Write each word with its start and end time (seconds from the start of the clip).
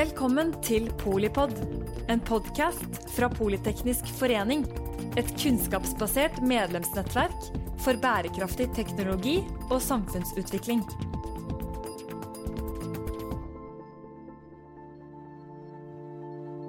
Velkommen 0.00 0.54
til 0.64 0.86
Polipod, 0.96 1.50
en 2.08 2.22
podkast 2.24 2.94
fra 3.12 3.26
Politeknisk 3.28 4.06
forening. 4.16 4.62
Et 5.20 5.28
kunnskapsbasert 5.42 6.38
medlemsnettverk 6.40 7.48
for 7.84 8.00
bærekraftig 8.00 8.70
teknologi 8.78 9.34
og 9.66 9.76
samfunnsutvikling. 9.84 10.80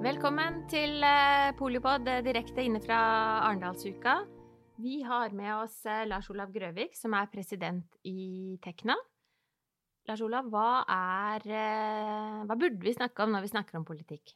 Velkommen 0.04 0.60
til 0.74 1.00
eh, 1.00 1.54
Polipod 1.56 2.12
eh, 2.12 2.20
direkte 2.26 2.66
inne 2.68 2.84
fra 2.84 3.00
Arendalsuka. 3.46 4.18
Vi 4.76 5.00
har 5.08 5.32
med 5.32 5.54
oss 5.54 5.80
eh, 5.86 6.04
Lars 6.10 6.28
Olav 6.28 6.52
Grøvik, 6.52 6.92
som 7.00 7.16
er 7.16 7.32
president 7.32 7.96
i 8.04 8.58
Tekna. 8.60 8.98
Lars 10.08 10.22
Olav, 10.24 10.48
hva 10.50 10.82
er 10.90 11.44
Hva 12.48 12.56
burde 12.58 12.82
vi 12.82 12.94
snakke 12.94 13.22
om 13.24 13.34
når 13.34 13.44
vi 13.44 13.52
snakker 13.52 13.78
om 13.78 13.86
politikk? 13.86 14.34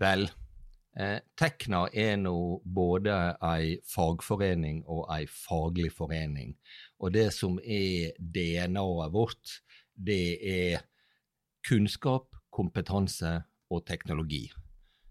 Vel, 0.00 0.28
eh, 0.96 1.18
Tekna 1.36 1.88
er 1.92 2.16
nå 2.16 2.62
både 2.64 3.16
ei 3.50 3.80
fagforening 3.84 4.84
og 4.86 5.08
ei 5.12 5.26
faglig 5.26 5.90
forening. 5.92 6.54
Og 7.00 7.12
det 7.12 7.32
som 7.34 7.58
er 7.58 8.14
DNA-et 8.18 9.12
vårt, 9.12 9.60
det 9.94 10.38
er 10.40 10.86
kunnskap, 11.66 12.30
kompetanse 12.50 13.42
og 13.70 13.84
teknologi. 13.86 14.50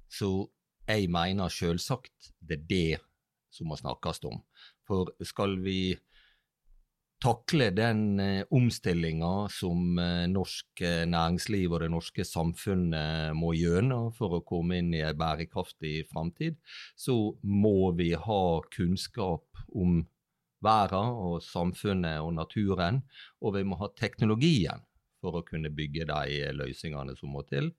Så 0.09 0.49
jeg 0.87 1.09
mener 1.11 1.51
selvsagt 1.53 2.31
det 2.41 2.59
er 2.59 2.67
det 2.69 2.99
som 3.53 3.69
må 3.69 3.77
snakkes 3.77 4.23
om. 4.25 4.41
For 4.87 5.11
skal 5.23 5.59
vi 5.61 5.97
takle 7.19 7.69
den 7.75 8.19
eh, 8.19 8.45
omstillinga 8.49 9.49
som 9.51 9.99
eh, 9.99 10.25
norsk 10.31 10.81
eh, 10.81 11.05
næringsliv 11.09 11.73
og 11.73 11.83
det 11.83 11.89
norske 11.91 12.25
samfunnet 12.25 13.35
må 13.37 13.51
gjennom 13.57 14.13
for 14.15 14.37
å 14.37 14.43
komme 14.47 14.79
inn 14.79 14.93
i 14.95 15.03
en 15.03 15.19
bærekraftig 15.19 16.07
framtid, 16.11 16.59
så 16.95 17.17
må 17.43 17.91
vi 17.99 18.13
ha 18.15 18.43
kunnskap 18.71 19.63
om 19.75 20.01
verden 20.63 21.15
og 21.27 21.43
samfunnet 21.43 22.19
og 22.23 22.33
naturen, 22.35 23.03
og 23.43 23.55
vi 23.55 23.65
må 23.67 23.79
ha 23.79 23.91
teknologien 23.95 24.83
for 25.19 25.39
å 25.39 25.45
kunne 25.47 25.71
bygge 25.75 26.07
de 26.07 26.53
løsningene 26.55 27.15
som 27.19 27.35
må 27.35 27.43
til. 27.47 27.73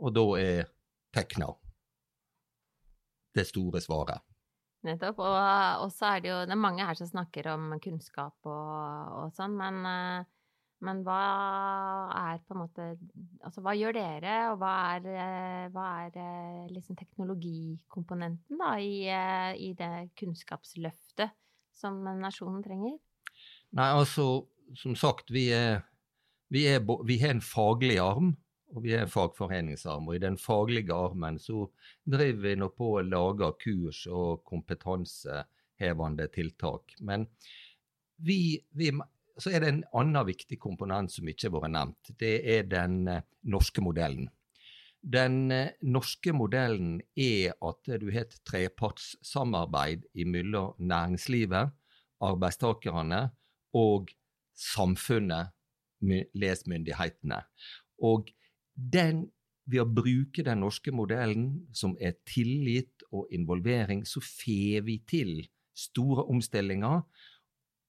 Og 0.00 0.14
da 0.14 0.26
er 0.38 0.68
Tekna 1.10 1.48
det 3.34 3.48
store 3.48 3.80
svaret. 3.82 4.29
Nettopp. 4.86 5.18
Og, 5.20 5.88
så 5.92 6.14
er 6.14 6.22
det 6.22 6.30
jo 6.30 6.36
Det 6.48 6.54
er 6.54 6.60
mange 6.60 6.84
her 6.86 6.96
som 6.96 7.08
snakker 7.08 7.50
om 7.52 7.74
kunnskap 7.84 8.36
og, 8.48 9.16
og 9.20 9.34
sånn, 9.36 9.56
men, 9.58 9.80
eh, 9.84 10.28
men 10.86 11.02
hva 11.04 11.20
er 12.16 12.40
på 12.46 12.56
en 12.56 12.62
måte 12.62 12.86
Altså 13.44 13.60
hva 13.64 13.74
gjør 13.76 13.98
dere, 13.98 14.38
og 14.54 14.62
hva 14.62 14.72
er, 14.94 15.10
eh, 15.12 15.66
hva 15.74 15.86
er 16.06 16.16
eh, 16.22 16.72
liksom 16.72 16.96
teknologikomponenten 17.00 18.60
da 18.60 18.72
i, 18.80 19.04
i 19.68 19.72
det 19.76 19.92
kunnskapsløftet 20.20 21.36
som 21.76 22.00
nasjonen 22.20 22.64
trenger? 22.64 22.96
Nei, 23.76 23.88
altså, 23.94 24.46
som 24.76 24.96
sagt, 24.98 25.30
vi 25.32 25.48
er, 25.54 25.84
vi 26.50 26.66
er 26.66 26.80
en 27.30 27.44
faglig 27.44 28.00
arm 28.02 28.34
og 28.74 28.84
vi 28.84 28.94
er 28.94 29.04
en 29.04 29.10
fagforeningsarm. 29.10 30.08
Og 30.08 30.16
i 30.16 30.22
den 30.22 30.38
faglige 30.40 30.94
armen 30.94 31.38
så 31.42 31.64
driver 32.08 32.42
vi 32.44 32.56
nå 32.60 32.70
på 32.74 32.92
å 32.96 33.06
lage 33.06 33.50
kurs 33.62 34.04
og 34.06 34.44
kompetansehevende 34.48 36.28
tiltak. 36.34 36.94
Men 37.00 37.26
vi, 38.20 38.60
vi, 38.76 38.92
så 39.40 39.52
er 39.52 39.64
det 39.64 39.72
en 39.72 39.84
annen 40.02 40.28
viktig 40.28 40.60
komponent 40.62 41.12
som 41.14 41.28
ikke 41.30 41.48
har 41.48 41.56
vært 41.56 41.74
nevnt. 41.76 42.12
Det 42.20 42.34
er 42.56 42.68
den 42.70 43.02
eh, 43.08 43.26
norske 43.50 43.82
modellen. 43.84 44.30
Den 45.00 45.50
eh, 45.54 45.74
norske 45.82 46.34
modellen 46.36 46.98
er 47.16 47.56
at 47.56 47.92
du 48.00 48.10
har 48.12 48.26
et 48.26 48.40
trepartssamarbeid 48.48 50.10
mellom 50.28 50.76
næringslivet, 50.78 51.72
arbeidstakerne 52.20 53.30
og 53.76 54.12
samfunnet, 54.60 55.54
les 56.00 56.62
myndighetene. 56.68 57.42
Og 58.04 58.30
den, 58.80 59.28
ved 59.70 59.84
å 59.84 59.90
bruke 60.00 60.42
den 60.42 60.64
norske 60.64 60.92
modellen, 60.94 61.50
som 61.76 61.92
er 62.00 62.16
tillit 62.26 63.04
og 63.12 63.30
involvering, 63.34 64.02
så 64.08 64.22
får 64.24 64.86
vi 64.86 64.96
til 65.06 65.34
store 65.76 66.24
omstillinger. 66.32 67.04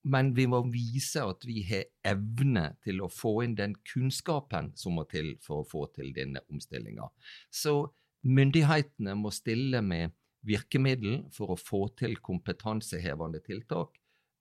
Men 0.02 0.32
vi 0.34 0.48
må 0.50 0.60
vise 0.70 1.22
at 1.22 1.44
vi 1.46 1.62
har 1.68 1.86
evne 2.06 2.72
til 2.82 3.02
å 3.04 3.10
få 3.10 3.36
inn 3.44 3.54
den 3.58 3.76
kunnskapen 3.86 4.72
som 4.78 4.98
må 4.98 5.06
til 5.10 5.36
for 5.42 5.62
å 5.62 5.68
få 5.68 5.86
til 5.94 6.10
denne 6.14 6.42
omstillinga. 6.50 7.06
Så 7.50 7.92
myndighetene 8.26 9.14
må 9.18 9.30
stille 9.34 9.82
med 9.82 10.14
virkemiddel 10.46 11.20
for 11.34 11.54
å 11.54 11.58
få 11.58 11.84
til 11.98 12.16
kompetansehevende 12.18 13.42
tiltak. 13.46 13.94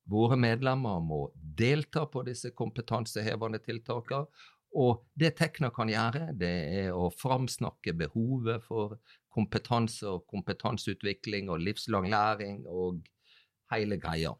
Våre 0.09 0.38
medlemmer 0.40 0.97
må 1.06 1.28
delta 1.35 2.07
på 2.09 2.23
disse 2.25 2.50
kompetansehevende 2.57 3.61
tiltakene, 3.61 4.25
og 4.71 5.03
det 5.19 5.33
Tekna 5.39 5.71
kan 5.75 5.89
gjøre, 5.91 6.31
det 6.37 6.51
er 6.81 6.95
å 6.95 7.09
framsnakke 7.11 7.93
behovet 7.97 8.63
for 8.63 8.97
kompetanse 9.31 10.07
og 10.07 10.25
kompetanseutvikling 10.31 11.51
og 11.51 11.63
livslang 11.63 12.07
læring 12.11 12.63
og 12.67 13.01
hele 13.71 13.99
greia. 13.99 14.33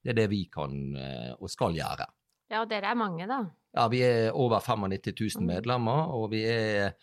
Det 0.00 0.14
er 0.14 0.18
det 0.22 0.30
vi 0.32 0.44
kan 0.52 0.76
eh, 0.96 1.32
og 1.36 1.50
skal 1.52 1.76
gjøre. 1.76 2.06
Ja, 2.50 2.64
og 2.64 2.70
dere 2.70 2.90
er 2.90 2.98
mange, 2.98 3.26
da? 3.30 3.44
Ja, 3.76 3.86
vi 3.90 4.00
er 4.02 4.32
over 4.34 4.62
95 4.64 5.12
000 5.38 5.42
mm. 5.44 5.50
medlemmer, 5.52 6.10
og 6.16 6.30
vi 6.32 6.42
er 6.50 6.96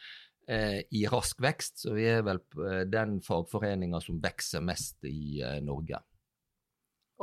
eh, 0.47 0.81
i 0.91 1.06
rask 1.07 1.39
vekst. 1.44 1.85
Så 1.85 1.95
vi 1.95 2.07
er 2.11 2.25
vel 2.27 2.41
eh, 2.66 2.83
den 2.89 3.22
fagforeninga 3.23 4.01
som 4.03 4.19
vokser 4.23 4.66
mest 4.66 5.07
i 5.07 5.39
eh, 5.39 5.61
Norge. 5.63 6.01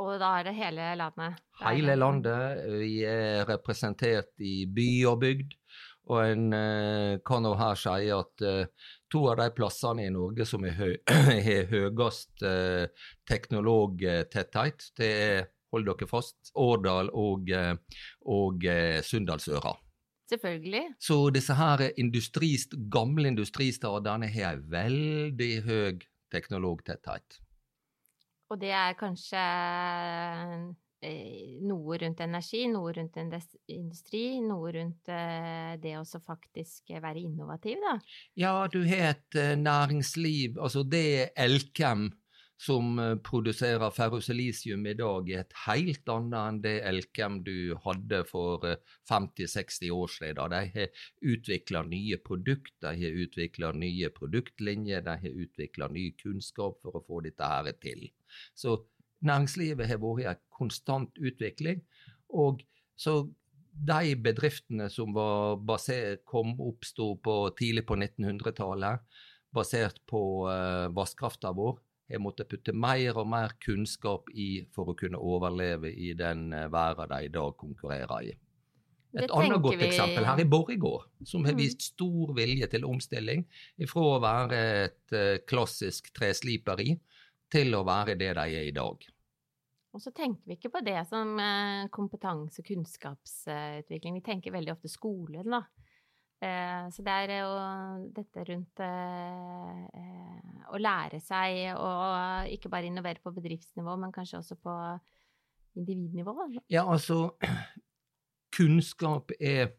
Og 0.01 0.17
da 0.19 0.31
er 0.39 0.49
det 0.49 0.55
hele 0.57 0.87
landet? 0.99 1.37
Hele 1.61 1.95
landet. 1.95 2.63
Vi 2.81 2.95
er 3.07 3.45
representert 3.47 4.33
i 4.43 4.65
by 4.67 4.89
og 5.11 5.21
bygd. 5.23 5.55
Og 6.11 6.19
en 6.21 6.53
uh, 6.53 7.17
kan 7.25 7.47
jo 7.47 7.55
her 7.57 7.77
si 7.79 8.09
at 8.13 8.43
uh, 8.45 8.89
to 9.09 9.23
av 9.31 9.39
de 9.39 9.47
plassene 9.57 10.05
i 10.05 10.11
Norge 10.13 10.45
som 10.45 10.65
har 10.67 10.75
hø 10.77 11.55
høyest 11.71 12.45
uh, 12.45 12.85
teknologtetthet, 13.29 14.89
det 14.99 15.09
er, 15.23 15.47
hold 15.73 15.87
dere 15.87 16.07
fast, 16.07 16.37
Årdal 16.61 17.09
og, 17.11 17.49
og 18.31 18.67
Sunndalsøra. 19.03 19.73
Selvfølgelig. 20.31 20.83
Så 21.03 21.17
disse 21.35 21.57
her 21.57 21.83
industrist, 21.99 22.77
gamle 22.93 23.27
industristadene 23.33 24.29
har 24.31 24.61
veldig 24.71 25.51
høy 25.65 26.05
teknologtetthet. 26.31 27.41
Og 28.55 28.61
det 28.61 28.71
er 28.71 28.93
kanskje 28.95 29.39
eh, 31.03 31.55
noe 31.67 31.97
rundt 31.99 32.21
energi, 32.23 32.61
noe 32.71 32.93
rundt 32.95 33.17
industri, 33.19 34.21
noe 34.39 34.71
rundt 34.77 35.11
eh, 35.11 35.73
det 35.83 35.97
å 35.99 36.05
faktisk 36.23 36.93
være 36.95 37.19
innovativ, 37.19 37.83
da? 37.83 37.97
Ja, 38.39 38.53
du 38.71 38.79
har 38.87 39.11
et 39.11 39.39
eh, 39.41 39.57
næringsliv, 39.59 40.55
altså 40.55 40.85
det 40.87 41.03
er 41.17 41.33
Elkem 41.49 42.07
som 42.57 42.95
produserer 43.23 43.91
ferrosilisium 43.91 44.85
i 44.87 44.93
dag, 44.95 45.29
er 45.29 45.43
et 45.43 45.55
helt 45.65 46.09
annet 46.11 46.37
enn 46.39 46.59
det 46.63 46.75
Elkem 46.87 47.41
du 47.43 47.75
hadde 47.83 48.21
for 48.29 48.63
50-60 49.09 49.91
år 49.91 50.13
siden. 50.13 50.55
De 50.55 50.61
har 50.77 51.05
utvikla 51.33 51.83
nye 51.89 52.17
produkter, 52.23 52.95
de 52.95 53.03
har 53.03 53.21
utvikla 53.25 53.73
nye 53.75 54.09
produktlinjer, 54.15 55.03
de 55.03 55.17
har 55.25 55.39
utvikla 55.45 55.89
ny 55.91 56.09
kunnskap 56.21 56.79
for 56.81 56.95
å 56.95 57.03
få 57.05 57.21
dette 57.27 57.51
her 57.51 57.71
til. 57.83 58.07
Så 58.55 58.77
næringslivet 59.25 59.89
har 59.91 59.99
vært 60.03 60.23
i 60.23 60.29
en 60.31 60.45
konstant 60.55 61.19
utvikling. 61.19 61.83
Og 62.35 62.63
så 62.95 63.25
de 63.75 64.15
bedriftene 64.23 64.87
som 64.91 65.11
var 65.15 65.59
basert, 65.59 66.23
kom 66.27 66.55
oppsto 66.63 67.13
tidlig 67.59 67.83
på 67.87 67.97
1900-tallet, 67.99 69.03
basert 69.55 69.99
på 70.07 70.21
uh, 70.47 70.87
vannkrafta 70.95 71.51
vår, 71.55 71.79
har 72.11 72.21
måttet 72.21 72.49
putte 72.51 72.73
mer 72.75 73.17
og 73.17 73.29
mer 73.31 73.55
kunnskap 73.63 74.29
i 74.33 74.65
for 74.75 74.91
å 74.91 74.97
kunne 74.97 75.21
overleve 75.21 75.91
i 75.91 76.13
den 76.17 76.51
uh, 76.53 76.67
verden 76.73 77.11
de 77.11 77.29
i 77.29 77.33
dag 77.33 77.55
konkurrerer 77.57 78.29
i. 78.29 78.35
Et 79.15 79.31
annet 79.31 79.61
godt 79.63 79.79
vi... 79.79 79.87
eksempel 79.87 80.27
her 80.27 80.41
i 80.43 80.47
Borregaard, 80.51 81.07
som 81.23 81.45
har 81.47 81.55
mm. 81.55 81.59
vist 81.61 81.89
stor 81.93 82.35
vilje 82.35 82.67
til 82.73 82.85
omstilling 82.87 83.45
fra 83.87 84.07
å 84.11 84.21
være 84.23 84.61
et 84.85 85.15
uh, 85.15 85.35
klassisk 85.47 86.11
tresliperi 86.15 86.97
til 87.51 87.77
å 87.77 87.85
være 87.87 88.17
det 88.19 88.33
de 88.35 88.47
er 88.59 88.69
i 88.69 88.75
dag. 88.75 89.05
Og 89.95 90.01
så 90.03 90.11
tenker 90.11 90.43
vi 90.43 90.57
ikke 90.57 90.73
på 90.73 90.81
det 90.83 90.97
som 91.07 91.37
eh, 91.39 91.85
kompetanse- 91.93 92.59
og 92.59 92.67
kunnskapsutvikling. 92.67 94.17
Vi 94.17 94.25
tenker 94.25 94.51
veldig 94.51 94.73
ofte 94.73 94.91
skolen, 94.91 95.47
da. 95.53 95.61
Eh, 96.45 96.89
så 96.93 97.05
det 97.05 97.15
er 97.25 97.33
jo 97.39 97.51
dette 98.15 98.43
rundt 98.49 98.83
eh, 98.85 100.51
å 100.69 100.81
lære 100.81 101.21
seg 101.23 101.71
å 101.79 101.91
ikke 102.53 102.71
bare 102.73 102.89
innovere 102.89 103.23
på 103.23 103.33
bedriftsnivå, 103.35 103.95
men 104.01 104.13
kanskje 104.15 104.41
også 104.41 104.59
på 104.61 104.75
individnivå. 105.79 106.35
Ja, 106.71 106.85
altså 106.85 107.35
Kunnskap 108.55 109.33
er 109.39 109.73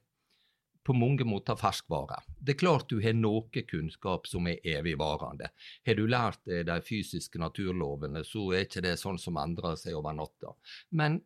på 0.87 0.95
mange 0.95 1.25
måter 1.27 1.59
ferskvare. 1.59 2.21
Det 2.39 2.55
er 2.55 2.61
klart 2.61 2.91
du 2.91 3.01
har 3.03 3.17
noe 3.17 3.63
kunnskap 3.67 4.29
som 4.31 4.47
er 4.47 4.61
evigvarende. 4.77 5.49
Har 5.87 5.97
du 5.99 6.05
lært 6.07 6.45
deg 6.47 6.69
de 6.69 6.77
fysiske 6.87 7.41
naturlovene, 7.43 8.23
så 8.25 8.45
er 8.53 8.69
ikke 8.69 8.85
det 8.85 8.95
sånn 9.01 9.19
som 9.19 9.41
endrer 9.43 9.75
seg 9.81 9.97
over 9.99 10.15
natta. 10.15 10.55
Men 10.95 11.19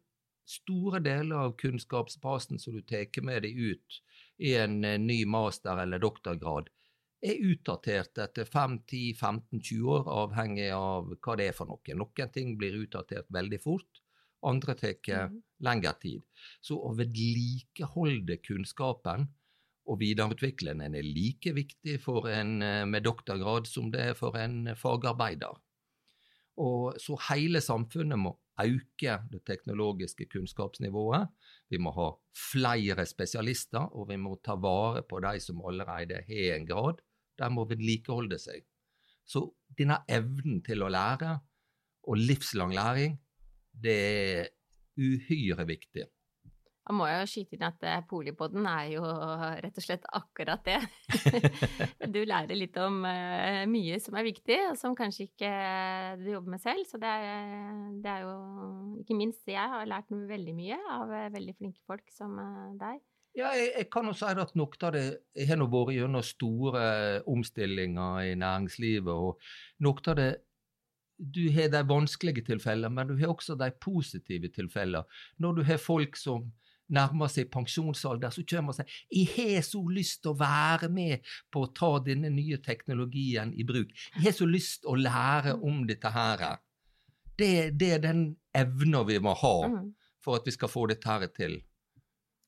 store 0.49 1.03
deler 1.05 1.45
av 1.45 1.57
kunnskapsbasen 1.61 2.63
som 2.63 2.79
du 2.79 2.81
tar 2.87 3.07
med 3.27 3.45
deg 3.45 3.59
ut 3.59 4.01
i 4.41 4.55
en 4.57 4.85
eh, 4.85 4.99
ny 4.99 5.25
master- 5.29 5.83
eller 5.83 6.03
doktorgrad, 6.03 6.71
er 7.21 7.43
utdatert 7.45 8.19
etter 8.19 8.49
5-10-15-20 8.49 9.83
år, 9.93 10.07
avhengig 10.23 10.71
av 10.73 11.11
hva 11.21 11.35
det 11.37 11.51
er 11.51 11.57
for 11.57 11.69
noe. 11.69 11.97
Noen 11.97 12.33
ting 12.33 12.55
blir 12.61 12.79
utdatert 12.81 13.29
veldig 13.29 13.61
fort, 13.61 14.01
andre 14.49 14.75
tar 14.81 14.97
mm. 15.29 15.37
lengre 15.67 15.93
tid. 16.01 16.25
Så 16.65 16.79
å 16.81 16.95
vedlikeholde 16.97 18.39
kunnskapen 18.41 19.29
og 19.91 19.99
videreutvikle 20.01 20.73
den 20.79 20.97
er 20.97 21.05
like 21.05 21.53
viktig 21.57 21.99
for 22.01 22.31
en 22.33 22.61
eh, 22.65 22.87
med 22.89 23.05
doktorgrad 23.05 23.69
som 23.69 23.91
det 23.93 24.13
er 24.13 24.17
for 24.17 24.39
en 24.41 24.73
fagarbeider. 24.79 25.61
Og 26.61 26.97
så 27.01 27.17
hele 27.31 27.61
samfunnet 27.65 28.21
må 28.21 28.35
øke 28.67 29.17
det 29.33 29.41
teknologiske 29.47 30.27
kunnskapsnivået. 30.33 31.29
Vi 31.71 31.79
må 31.79 31.93
ha 31.97 32.11
flere 32.53 33.07
spesialister, 33.07 33.91
og 33.95 34.09
vi 34.11 34.19
må 34.21 34.37
ta 34.45 34.57
vare 34.61 35.03
på 35.09 35.21
de 35.25 35.41
som 35.41 35.63
allerede 35.67 36.23
har 36.29 36.57
en 36.57 36.67
grad. 36.67 37.01
De 37.39 37.51
må 37.51 37.65
vedlikeholde 37.71 38.39
seg. 38.39 38.65
Så 39.25 39.47
denne 39.79 40.01
evnen 40.11 40.63
til 40.67 40.83
å 40.83 40.91
lære, 40.91 41.39
og 42.11 42.17
livslang 42.19 42.73
læring, 42.75 43.19
det 43.71 43.97
er 43.97 44.49
uhyre 44.99 45.67
viktig. 45.69 46.09
Da 46.87 46.95
må 46.97 47.07
jeg 47.07 47.21
jo 47.21 47.29
skyte 47.29 47.57
inn 47.57 47.67
at 47.69 47.79
polipoden 47.81 48.07
Polipodden 48.11 48.67
er 48.71 48.87
jo 48.95 49.03
rett 49.65 49.77
og 49.79 49.85
slett 49.85 50.07
akkurat 50.17 50.65
det. 50.67 50.79
du 52.15 52.21
lærer 52.25 52.57
litt 52.57 52.77
om 52.81 53.03
uh, 53.05 53.63
mye 53.71 54.01
som 54.03 54.17
er 54.19 54.27
viktig, 54.27 54.59
og 54.71 54.79
som 54.81 54.97
kanskje 54.99 55.29
ikke 55.29 55.53
du 56.23 56.33
jobber 56.33 56.57
med 56.57 56.65
selv. 56.65 56.83
Så 56.89 57.01
det 57.03 57.13
er, 57.13 57.55
det 58.03 58.17
er, 58.17 58.27
jo 58.27 58.99
Ikke 59.05 59.19
minst 59.19 59.47
jeg 59.49 59.77
har 59.77 59.89
lært 59.89 60.11
veldig 60.11 60.57
mye 60.57 60.81
av 60.97 61.15
veldig 61.37 61.57
flinke 61.61 61.81
folk 61.87 62.07
som 62.17 62.37
deg. 62.81 63.01
Ja, 63.39 63.53
jeg, 63.55 63.71
jeg, 63.77 63.87
kan 63.93 64.09
jo 64.11 64.15
si 64.17 64.27
at 64.27 64.55
noe 64.59 64.79
av 64.83 64.95
det 64.97 65.05
Jeg 65.39 65.47
har 65.53 65.59
nå 65.61 65.69
vært 65.71 65.95
gjennom 65.95 66.25
store 66.27 66.85
omstillinger 67.31 68.25
i 68.27 68.39
næringslivet, 68.39 69.13
og 69.13 69.39
noe 69.85 70.09
av 70.11 70.19
det 70.19 70.31
du 71.21 71.51
har 71.53 71.69
de 71.69 71.83
vanskelige 71.85 72.47
tilfellene, 72.47 72.89
men 72.97 73.11
du 73.11 73.19
har 73.21 73.29
også 73.29 73.55
de 73.61 73.69
positive 73.77 74.49
tilfellene. 74.57 75.05
Når 75.37 75.59
du 75.59 75.63
har 75.69 75.77
folk 75.77 76.17
som 76.17 76.47
nærmer 76.95 77.31
seg 77.33 77.51
pensjonsalder, 77.53 78.33
så 78.35 78.45
kommer 78.49 78.75
og 78.75 78.79
sier 78.79 78.91
'Jeg 79.11 79.29
har 79.37 79.63
så 79.67 79.81
lyst 79.89 80.23
til 80.23 80.33
å 80.33 80.41
være 80.41 80.89
med 80.89 81.27
på 81.53 81.65
å 81.65 81.73
ta 81.75 81.99
denne 81.99 82.31
nye 82.31 82.59
teknologien 82.59 83.55
i 83.55 83.65
bruk'. 83.65 83.95
'Jeg 84.17 84.25
har 84.25 84.37
så 84.37 84.47
lyst 84.47 84.83
til 84.83 84.91
å 84.91 85.01
lære 85.01 85.57
om 85.63 85.87
dette 85.87 86.11
her'. 86.11 86.59
Det, 87.39 87.79
det 87.79 87.93
er 87.93 87.99
den 87.99 88.37
evna 88.55 89.03
vi 89.03 89.19
må 89.19 89.35
ha 89.35 89.69
mm. 89.69 89.95
for 90.21 90.37
at 90.37 90.47
vi 90.47 90.53
skal 90.53 90.69
få 90.69 90.87
dette 90.87 91.09
her 91.09 91.27
til. 91.27 91.63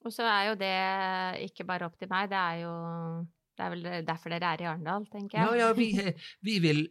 Og 0.04 0.12
så 0.12 0.26
er 0.26 0.48
jo 0.50 0.54
det 0.58 1.50
ikke 1.50 1.64
bare 1.64 1.86
opp 1.86 1.96
til 1.98 2.10
meg, 2.10 2.28
det 2.28 2.36
er 2.36 2.56
jo 2.66 2.74
det 3.56 3.64
er 3.64 3.70
vel 3.70 4.06
derfor 4.06 4.32
dere 4.32 4.54
er 4.54 4.62
i 4.62 4.66
Arendal, 4.66 5.04
tenker 5.12 5.38
jeg. 5.38 5.46
Ja, 5.46 5.68
ja, 5.68 5.72
vi, 5.72 5.92
vi 6.40 6.58
vil 6.58 6.88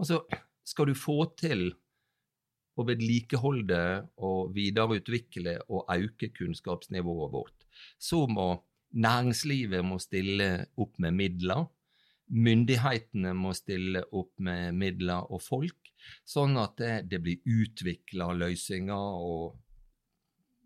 Altså, 0.00 0.22
skal 0.64 0.88
du 0.88 0.94
få 0.96 1.26
til 1.36 1.74
å 2.78 2.86
vedlikeholde 2.86 3.82
og 4.26 4.52
videreutvikle 4.54 5.58
og 5.68 5.90
øke 5.94 6.30
kunnskapsnivået 6.36 7.32
vårt, 7.34 7.66
så 7.98 8.24
må 8.30 8.52
næringslivet 8.90 9.84
må 9.86 9.98
stille 10.02 10.50
opp 10.80 10.98
med 11.02 11.16
midler. 11.18 11.66
Myndighetene 12.30 13.32
må 13.34 13.52
stille 13.58 14.04
opp 14.14 14.32
med 14.38 14.76
midler 14.78 15.26
og 15.32 15.42
folk, 15.42 15.90
sånn 16.24 16.56
at 16.60 16.78
det, 16.78 16.94
det 17.10 17.20
blir 17.22 17.42
utvikla 17.44 18.30
løsninger 18.38 19.18
og 19.26 19.58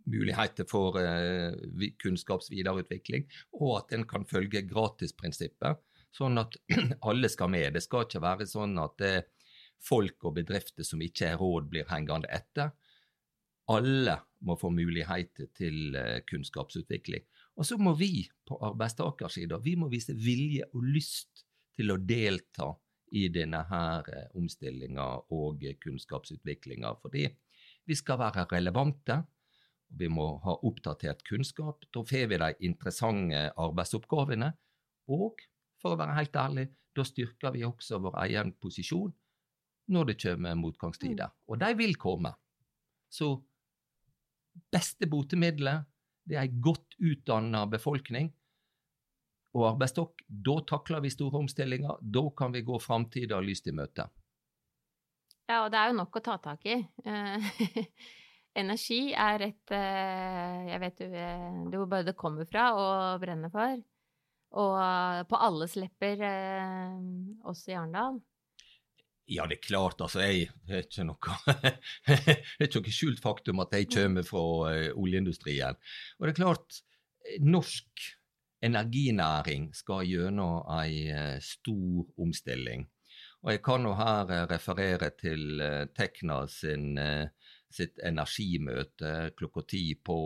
muligheter 0.05 0.69
for 0.69 0.99
uh, 1.01 1.55
kunnskapsvidereutvikling, 2.03 3.25
og 3.61 3.79
at 3.79 3.95
en 3.97 4.05
kan 4.09 4.27
følge 4.29 4.65
gratisprinsippet, 4.69 5.81
sånn 6.15 6.39
at 6.43 6.59
alle 7.09 7.31
skal 7.33 7.51
med. 7.53 7.73
Det 7.75 7.85
skal 7.85 8.05
ikke 8.07 8.23
være 8.25 8.49
sånn 8.49 8.77
at 8.83 8.99
det, 9.01 9.15
folk 9.85 10.25
og 10.29 10.37
bedrifter 10.39 10.87
som 10.87 11.03
ikke 11.05 11.33
har 11.33 11.41
råd, 11.41 11.69
blir 11.71 11.89
hengende 11.91 12.31
etter. 12.33 12.73
Alle 13.73 14.19
må 14.45 14.57
få 14.61 14.71
muligheter 14.75 15.49
til 15.57 15.97
eh, 15.97 16.21
kunnskapsutvikling. 16.29 17.25
Og 17.57 17.67
så 17.69 17.79
må 17.81 17.95
vi 17.97 18.27
på 18.45 18.59
arbeidstakersida 18.67 19.61
vi 19.65 19.77
må 19.81 19.89
vise 19.93 20.17
vilje 20.19 20.67
og 20.75 20.85
lyst 20.97 21.45
til 21.77 21.95
å 21.95 22.01
delta 22.01 22.73
i 23.15 23.29
denne 23.33 23.63
her 23.71 24.11
eh, 24.13 24.27
omstillinga 24.37 25.07
og 25.37 25.65
kunnskapsutviklinga. 25.81 26.93
Fordi 27.01 27.25
vi 27.89 27.97
skal 27.97 28.21
være 28.21 28.47
relevante, 28.53 29.21
og 29.89 29.99
vi 30.01 30.11
må 30.13 30.29
ha 30.45 30.59
oppdatert 30.67 31.25
kunnskap. 31.29 31.87
Da 31.93 32.05
får 32.05 32.29
vi 32.31 32.41
de 32.43 32.53
interessante 32.69 33.47
arbeidsoppgavene. 33.61 34.53
Og 35.15 35.41
for 35.81 35.95
å 35.95 36.01
være 36.01 36.19
helt 36.19 36.37
ærlig, 36.41 36.69
da 36.97 37.05
styrker 37.05 37.55
vi 37.55 37.65
også 37.67 38.01
vår 38.03 38.21
egen 38.27 38.55
posisjon 38.61 39.13
når 39.93 40.11
det 40.11 40.21
kommer 40.23 40.57
motgangstider. 40.59 41.33
Mm. 41.33 41.41
Og 41.51 41.61
de 41.61 41.75
vil 41.79 41.99
komme. 42.01 42.33
Så 43.13 43.35
beste 44.73 45.09
botemiddelet 45.11 45.85
det 46.25 46.39
er 46.39 46.47
ei 46.47 46.61
godt 46.65 46.97
utdanna 47.05 47.67
befolkning 47.69 48.31
og 49.55 49.69
arbeidsstokk. 49.75 50.25
Da 50.27 50.59
takler 50.67 51.05
vi 51.05 51.13
store 51.13 51.43
omstillinger. 51.45 52.01
Da 52.01 52.25
kan 52.37 52.55
vi 52.55 52.65
gå 52.67 52.79
framtida 52.81 53.41
lyst 53.45 53.69
i 53.69 53.75
møte. 53.77 54.09
Ja, 55.45 55.65
og 55.67 55.73
det 55.73 55.81
er 55.81 55.91
jo 55.91 55.99
nok 55.99 56.17
å 56.17 56.25
ta 56.25 56.39
tak 56.41 56.65
i. 56.65 56.79
Energi 58.63 59.01
er 59.19 59.43
et 59.49 59.73
eh, 59.75 60.59
Jeg 60.71 60.81
vet 60.81 61.01
jo 61.03 61.09
eh, 61.11 61.57
hvor 61.75 61.89
bare 61.91 62.07
det 62.07 62.17
kommer 62.17 62.47
fra 62.49 62.69
og 62.79 63.21
brenner 63.21 63.53
for. 63.53 63.83
Og 64.55 65.27
på 65.29 65.41
alles 65.43 65.75
lepper, 65.77 66.23
eh, 66.23 66.95
også 67.45 67.75
i 67.75 67.77
Arendal. 67.77 68.23
Ja, 69.27 69.47
det 69.49 69.57
er 69.57 69.67
klart. 69.67 70.01
altså, 70.01 70.21
jeg, 70.21 70.51
Det 70.69 70.75
er 70.79 70.83
ikke 70.85 71.05
noe, 71.09 72.93
skjult 72.93 73.23
faktum 73.25 73.63
at 73.65 73.73
jeg 73.73 73.89
kommer 73.93 74.27
fra 74.27 74.43
uh, 74.69 74.91
oljeindustrien. 75.01 75.79
Og 76.19 76.27
det 76.27 76.35
er 76.35 76.43
klart, 76.43 76.83
norsk 77.41 78.05
energinæring 78.65 79.71
skal 79.77 80.05
gjennom 80.09 80.67
ei 80.77 81.07
uh, 81.09 81.39
stor 81.41 82.05
omstilling. 82.21 82.85
Og 83.45 83.55
jeg 83.55 83.63
kan 83.65 83.89
jo 83.89 83.95
her 83.97 84.29
uh, 84.29 84.45
referere 84.51 85.09
til 85.17 85.65
Tekna 85.97 86.43
sin, 86.49 86.99
sitt 87.73 88.01
energimøte 88.05 89.33
klokka 89.39 89.65
ti 89.69 89.87
på 89.97 90.19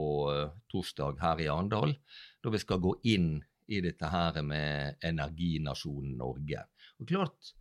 torsdag 0.70 1.22
her 1.22 1.44
i 1.44 1.48
Arendal, 1.52 1.94
da 2.42 2.50
vi 2.50 2.62
skal 2.62 2.82
gå 2.82 2.96
inn 3.14 3.36
i 3.68 3.80
dette 3.84 4.10
her 4.10 4.42
med 4.42 4.98
energinasjonen 5.06 6.18
Norge. 6.18 6.66
Og 6.98 7.10
klart, 7.10 7.54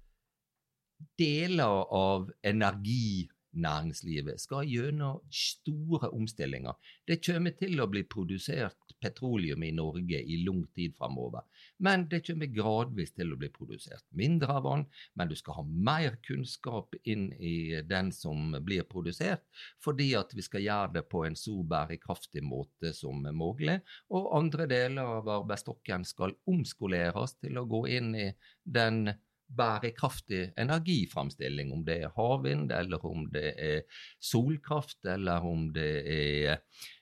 deler 1.18 1.84
av 1.94 2.30
energinæringslivet 2.46 4.42
skal 4.42 4.68
gjennom 4.70 5.22
store 5.34 6.10
omstillinger. 6.14 6.76
Det 7.08 7.20
kommer 7.26 7.56
til 7.58 7.80
å 7.82 7.90
bli 7.92 8.04
produsert 8.10 8.96
petroleum 9.02 9.64
i 9.64 9.72
Norge 9.76 10.20
i 10.22 10.40
lang 10.44 10.64
tid 10.76 10.96
framover. 10.98 11.46
Men 11.78 12.08
det 12.10 12.24
kommer 12.26 12.50
gradvis 12.50 13.14
til 13.14 13.34
å 13.34 13.38
bli 13.40 13.50
produsert 13.54 14.06
mindre 14.18 14.58
av 14.58 14.66
den, 14.66 14.86
men 15.14 15.30
du 15.30 15.36
skal 15.38 15.60
ha 15.60 15.66
mer 15.68 16.18
kunnskap 16.26 16.96
inn 17.04 17.30
i 17.34 17.82
den 17.86 18.12
som 18.16 18.56
blir 18.66 18.88
produsert, 18.90 19.46
fordi 19.84 20.10
at 20.18 20.34
vi 20.34 20.46
skal 20.46 20.66
gjøre 20.66 20.96
det 20.98 21.06
på 21.12 21.24
en 21.28 21.38
så 21.38 21.60
bærekraftig 21.62 22.44
måte 22.46 22.94
som 22.98 23.22
mulig. 23.22 23.80
Og 24.10 24.32
andre 24.40 24.68
deler 24.70 25.18
av 25.20 25.30
arbeidsstokken 25.42 26.06
skal 26.08 26.36
omskoleres 26.50 27.38
til 27.42 27.62
å 27.62 27.68
gå 27.70 27.86
inn 28.00 28.14
i 28.18 28.28
den 28.64 29.06
bærekraftig 29.48 30.52
energiframstilling, 30.60 31.72
om 31.74 31.84
det 31.88 32.02
er 32.04 32.14
havvind, 32.16 32.72
eller 32.76 33.04
om 33.06 33.26
det 33.32 33.54
er 33.56 34.04
solkraft, 34.20 35.00
eller 35.08 35.46
om 35.48 35.70
det 35.76 35.92
er 36.14 36.58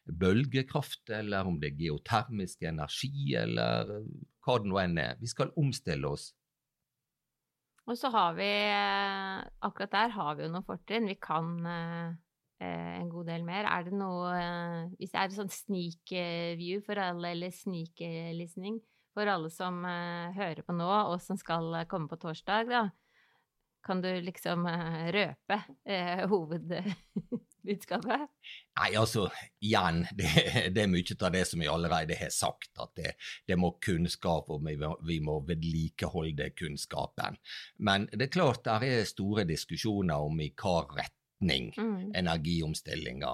bølgekraft, 0.06 1.10
eller 1.10 1.50
om 1.50 1.60
det 1.62 1.74
er 1.74 1.80
geotermisk 1.80 2.66
energi, 2.70 3.34
eller 3.40 3.96
hva 4.46 4.60
det 4.62 4.72
nå 4.72 4.82
enn 4.82 5.00
er. 5.02 5.18
Vi 5.22 5.32
skal 5.32 5.54
omstille 5.58 6.10
oss. 6.10 6.30
Og 7.86 7.98
så 7.98 8.10
har 8.10 8.34
vi 8.34 8.50
Akkurat 9.62 9.92
der 9.94 10.14
har 10.16 10.38
vi 10.38 10.46
jo 10.46 10.54
noen 10.54 10.66
fortrinn. 10.66 11.06
Vi 11.06 11.20
kan 11.22 11.52
eh, 11.70 12.96
en 13.02 13.12
god 13.14 13.30
del 13.30 13.46
mer. 13.46 13.68
Er 13.70 13.86
det 13.86 13.94
noe 13.94 14.32
eh, 14.34 14.96
Hvis 14.98 15.14
det 15.14 15.22
er 15.22 15.36
sånn 15.36 15.54
sneak 15.54 16.16
view 16.58 16.82
for 16.86 16.98
alle, 17.02 17.36
eller 17.36 17.54
sneak 17.54 18.02
listening, 18.38 18.80
for 19.16 19.32
alle 19.32 19.50
som 19.54 19.80
uh, 19.88 20.36
hører 20.36 20.62
på 20.66 20.76
nå, 20.76 20.92
og 21.14 21.22
som 21.24 21.40
skal 21.40 21.72
uh, 21.74 21.88
komme 21.90 22.12
på 22.12 22.20
torsdag, 22.22 22.70
da. 22.70 22.84
Kan 23.86 24.02
du 24.02 24.10
liksom 24.26 24.66
uh, 24.66 25.06
røpe 25.14 25.60
hovedbudskapet? 26.32 28.26
Nei, 28.80 28.90
altså, 28.98 29.28
igjen, 29.64 30.04
det, 30.20 30.30
det, 30.76 30.84
er 30.84 30.92
mye 30.92 31.18
av 31.20 31.32
det 31.38 31.46
som 31.48 31.62
vi 31.62 31.70
allerede 31.72 32.18
har 32.20 32.34
sagt, 32.34 32.72
at 32.82 32.92
det, 32.98 33.14
det 33.48 33.60
må 33.62 33.76
kunnskap, 33.84 34.50
og 34.52 34.66
vi, 34.68 34.76
vi 35.08 35.20
må 35.24 35.40
vedlikeholde 35.48 36.50
kunnskapen. 36.58 37.38
Men 37.78 38.10
det 38.12 38.28
er 38.28 38.36
klart 38.40 38.66
det 38.68 38.90
er 38.90 39.08
store 39.08 39.46
diskusjoner 39.48 40.28
om 40.28 40.42
i 40.44 40.52
hva 40.58 40.82
retning 41.46 41.72
mm. 41.78 42.12
energiomstillinga, 42.16 43.34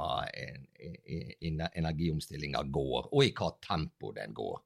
energiomstillinga 1.74 2.64
går, 2.64 3.10
og 3.12 3.26
i 3.26 3.34
hva 3.34 3.52
tempo 3.64 4.12
den 4.16 4.36
går. 4.38 4.62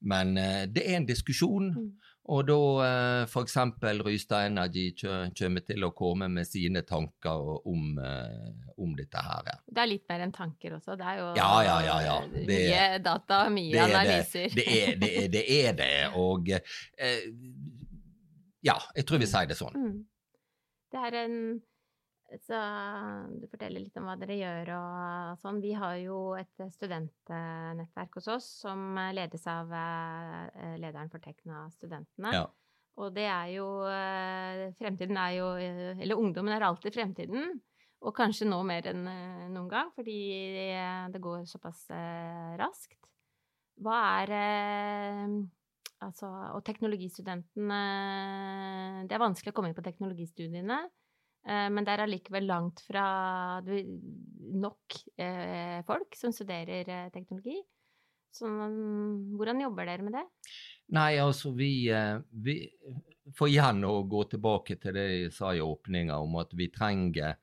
Men 0.00 0.34
det 0.36 0.84
er 0.84 1.00
en 1.00 1.08
diskusjon. 1.08 1.72
Mm. 1.74 1.90
Og 2.30 2.44
da 2.46 2.56
eh, 2.84 3.22
f.eks. 3.24 3.56
Rystad 4.04 4.50
Energy 4.50 4.90
kommer 4.94 5.64
til 5.66 5.86
å 5.86 5.90
komme 5.96 6.28
med 6.30 6.46
sine 6.46 6.82
tanker 6.86 7.48
om, 7.66 7.96
eh, 7.98 8.50
om, 8.76 8.92
dette 8.94 9.22
her. 9.24 9.48
Det 9.66 9.82
er 9.82 9.90
litt 9.90 10.04
mer 10.10 10.26
enn 10.26 10.34
tanker 10.34 10.76
også. 10.76 10.98
Det 11.00 11.08
er 11.10 11.18
jo 11.18 11.26
ja, 11.38 11.48
ja, 11.66 11.78
ja, 11.86 11.96
ja. 12.06 12.18
Det, 12.34 12.44
mye 12.46 12.84
data, 13.02 13.40
mye 13.50 13.72
det 13.72 13.82
analyser. 13.86 14.46
Det. 14.52 14.60
Det, 14.60 14.76
er, 14.76 14.94
det, 15.00 15.10
er, 15.24 15.32
det, 15.32 15.44
er 15.56 15.80
det. 15.80 15.90
Og 16.20 16.52
eh, 16.54 17.26
ja, 18.68 18.78
jeg 18.94 19.08
tror 19.08 19.24
vi 19.24 19.30
sier 19.32 19.50
det 19.50 19.58
sånn. 19.58 19.74
Mm. 19.80 19.98
Det 20.90 21.02
er 21.08 21.18
en 21.24 21.36
så 22.38 22.58
du 23.40 23.46
forteller 23.50 23.82
litt 23.82 23.96
om 23.98 24.06
hva 24.06 24.14
dere 24.20 24.36
gjør 24.38 24.68
og 24.76 25.40
sånn. 25.42 25.58
Vi 25.62 25.72
har 25.74 25.96
jo 25.98 26.18
et 26.38 26.62
studentnettverk 26.76 28.20
hos 28.20 28.28
oss 28.30 28.46
som 28.62 28.94
ledes 29.16 29.46
av 29.50 29.72
eh, 29.74 30.76
lederen 30.78 31.10
for 31.10 31.22
Tekna-studentene. 31.24 32.34
Ja. 32.36 32.44
Og 33.00 33.10
det 33.16 33.26
er 33.30 33.50
jo 33.54 33.66
eh, 33.88 34.68
Fremtiden 34.78 35.16
er 35.16 35.32
jo 35.38 35.46
Eller 35.56 36.18
ungdommen 36.18 36.54
er 36.54 36.66
alltid 36.66 36.94
fremtiden. 36.94 37.56
Og 38.00 38.14
kanskje 38.16 38.48
nå 38.48 38.60
mer 38.68 38.86
enn 38.92 39.02
eh, 39.10 39.48
noen 39.50 39.70
gang, 39.72 39.90
fordi 39.96 40.20
det 41.10 41.22
går 41.22 41.48
såpass 41.50 41.88
raskt. 42.60 43.00
Hva 43.80 43.98
er 44.20 44.36
Altså, 46.00 46.30
og 46.56 46.62
teknologistudentene 46.64 47.80
Det 49.04 49.12
er 49.12 49.20
vanskelig 49.20 49.52
å 49.52 49.56
komme 49.58 49.68
inn 49.68 49.76
på 49.76 49.84
teknologistudiene. 49.84 50.78
Eh, 51.48 51.68
men 51.72 51.86
det 51.86 51.94
er 51.94 52.04
allikevel 52.04 52.48
langt 52.48 52.82
fra 52.84 53.04
nok 53.60 54.98
eh, 55.16 55.80
folk 55.88 56.16
som 56.18 56.34
studerer 56.34 56.88
eh, 56.88 57.12
teknologi. 57.14 57.56
Så 58.30 58.46
hvordan 58.46 59.62
jobber 59.64 59.88
dere 59.88 60.04
med 60.06 60.14
det? 60.14 60.26
Nei, 60.94 61.16
altså 61.18 61.50
vi, 61.50 61.90
vi 62.30 62.54
får 63.34 63.48
igjen 63.50 63.82
å 63.88 64.04
gå 64.06 64.20
tilbake 64.30 64.76
til 64.78 64.94
det 64.94 65.06
jeg 65.08 65.32
sa 65.34 65.50
i 65.54 65.62
åpninga, 65.64 66.14
om 66.22 66.36
at 66.38 66.54
vi 66.54 66.68
trenger 66.70 67.40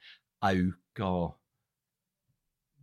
auka 0.48 1.12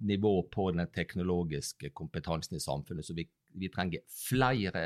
nivå 0.05 0.35
på 0.53 0.67
den 0.75 0.91
teknologiske 0.93 1.95
kompetansen 1.97 2.59
i 2.59 2.61
samfunnet. 2.61 3.09
Så 3.09 3.17
vi 3.17 3.25
vi 3.59 3.71
trenger 3.73 4.03
flere 4.11 4.85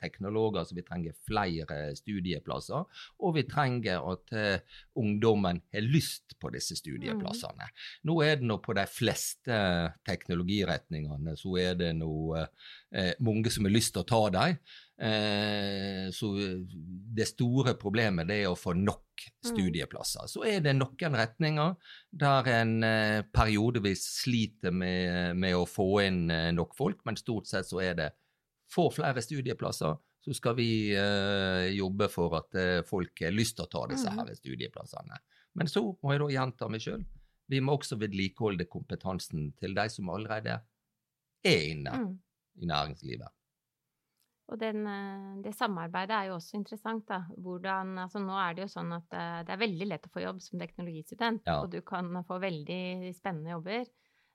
teknologer, 0.00 0.64
så 0.64 0.76
vi 0.76 0.84
trenger 0.86 1.16
flere 1.26 1.78
studieplasser. 1.98 2.86
Og 3.20 3.34
vi 3.38 3.44
trenger 3.48 4.04
at 4.12 4.34
uh, 4.36 4.78
ungdommen 5.00 5.60
har 5.74 5.86
lyst 5.86 6.36
på 6.40 6.52
disse 6.54 6.78
studieplassene. 6.78 7.68
Mm. 7.68 7.82
Nå 8.10 8.18
er 8.24 8.40
det 8.40 8.48
nå 8.48 8.58
på 8.64 8.76
de 8.76 8.86
fleste 8.90 9.58
teknologiretningene 10.06 11.36
så 11.38 11.56
er 11.60 11.78
det 11.78 11.92
nå 11.98 12.12
uh, 12.38 12.70
mange 13.18 13.50
som 13.50 13.66
har 13.66 13.74
lyst 13.74 13.94
til 13.94 14.04
å 14.04 14.08
ta 14.08 14.20
dem. 14.34 14.58
Uh, 14.94 16.06
så 16.14 16.28
det 17.18 17.26
store 17.26 17.72
problemet 17.74 18.28
det 18.30 18.36
er 18.44 18.52
å 18.52 18.58
få 18.58 18.76
nok 18.78 19.24
mm. 19.26 19.48
studieplasser. 19.50 20.28
Så 20.30 20.44
er 20.46 20.62
det 20.62 20.76
noen 20.76 21.18
retninger 21.18 21.74
der 22.14 22.50
en 22.54 22.76
periodevis 23.34 24.04
sliter 24.20 24.74
med, 24.74 25.34
med, 25.40 25.56
å 25.58 25.66
få 25.66 25.88
inn 26.04 26.28
nok 26.54 26.76
folk, 26.78 27.02
men 27.08 27.18
stort 27.18 27.50
sett 27.50 27.66
så 27.66 27.82
er 27.82 27.98
det 27.98 28.10
få 28.70 28.86
flere 28.94 29.22
studieplasser, 29.22 29.98
så 30.24 30.34
skal 30.34 30.54
vi 30.56 30.68
jobbe 31.74 32.08
for 32.08 32.38
at 32.38 32.56
folk 32.88 33.20
har 33.26 33.34
lyst 33.34 33.58
til 33.58 33.66
å 33.66 33.72
ta 33.74 33.84
disse 33.90 34.10
mm. 34.10 34.22
her 34.22 34.38
studieplassene. 34.38 35.18
Men 35.58 35.70
så 35.70 35.84
må 36.02 36.14
jeg 36.14 36.22
da 36.22 36.30
gjenta 36.34 36.70
meg 36.70 36.82
sjøl. 36.82 37.04
Vi 37.50 37.60
må 37.60 37.76
også 37.76 37.98
vedlikeholde 38.00 38.66
kompetansen 38.70 39.50
til 39.60 39.74
de 39.76 39.84
som 39.92 40.10
allerede 40.12 40.58
er 41.44 41.66
inne 41.70 41.98
mm. 42.00 42.12
I 42.60 42.68
næringslivet. 42.70 43.32
Og 44.52 44.60
den, 44.60 44.86
eh, 44.86 45.42
det 45.44 45.54
samarbeidet 45.56 46.16
er 46.16 46.28
jo 46.28 46.36
også 46.36 46.58
interessant. 46.58 47.06
da. 47.08 47.22
Hvordan, 47.38 47.98
altså 47.98 48.20
Nå 48.20 48.36
er 48.36 48.54
det 48.54 48.66
jo 48.66 48.72
sånn 48.74 48.92
at 48.92 49.08
det 49.10 49.54
er 49.54 49.62
veldig 49.62 49.88
lett 49.88 50.06
å 50.06 50.12
få 50.12 50.24
jobb 50.24 50.42
som 50.44 50.60
teknologistudent, 50.60 51.46
ja. 51.46 51.60
og 51.62 51.70
du 51.72 51.80
kan 51.82 52.10
få 52.28 52.38
veldig 52.42 53.14
spennende 53.16 53.54
jobber. 53.56 53.86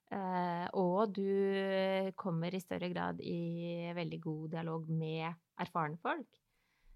Uh, 0.09 0.65
og 0.73 1.11
du 1.13 2.09
kommer 2.17 2.55
i 2.57 2.59
større 2.63 2.87
grad 2.89 3.19
i 3.21 3.91
veldig 3.93 4.17
god 4.23 4.47
dialog 4.55 4.87
med 4.89 5.29
erfarne 5.61 5.99
folk. 6.01 6.39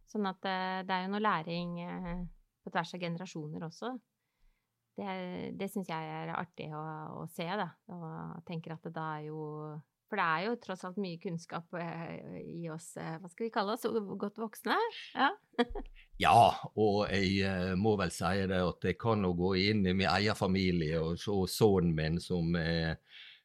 Sånn 0.09 0.25
at 0.25 0.41
det 0.41 0.95
er 0.95 1.05
jo 1.05 1.11
noe 1.13 1.21
læring 1.21 1.77
på 2.63 2.71
tvers 2.73 2.95
av 2.95 3.03
generasjoner 3.03 3.67
også. 3.67 3.91
Det, 4.93 5.07
det 5.57 5.69
syns 5.73 5.89
jeg 5.89 6.09
er 6.17 6.31
artig 6.35 6.69
å, 6.75 6.81
å, 7.21 7.23
se, 7.33 7.45
da. 7.45 7.69
Og 7.93 8.43
tenker 8.47 8.75
at 8.75 8.85
det 8.85 8.93
da 8.93 9.07
er 9.17 9.29
jo 9.31 9.39
For 10.13 10.21
det 10.21 10.25
er 10.29 10.41
jo 10.45 10.57
tross 10.61 10.83
alt 10.85 10.99
mye 11.01 11.17
kunnskap 11.17 11.73
i 11.73 12.67
oss, 12.69 12.91
hva 13.01 13.31
skal 13.31 13.47
vi 13.47 13.53
kalle 13.55 13.73
oss, 13.73 13.87
godt 14.21 14.37
voksne. 14.37 14.75
Ja. 15.17 15.31
Ja, 16.21 16.53
og 16.77 17.07
jeg 17.09 17.41
uh, 17.41 17.73
må 17.79 17.95
vel 17.97 18.11
si 18.13 18.43
det 18.45 18.59
at 18.61 18.85
jeg 18.85 18.97
kan 19.01 19.25
jo 19.25 19.33
gå 19.37 19.55
inn 19.63 19.81
i 19.81 19.95
min 19.97 20.09
egen 20.11 20.37
familie 20.37 21.01
og 21.01 21.17
se 21.17 21.33
sønnen 21.55 21.95
min 21.97 22.19
som 22.21 22.53
er, 22.59 22.99